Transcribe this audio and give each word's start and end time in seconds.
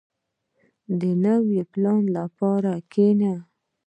•د 0.99 1.01
نوي 1.25 1.59
پلان 1.71 2.03
لپاره 2.17 2.71
کښېنه. 2.91 3.33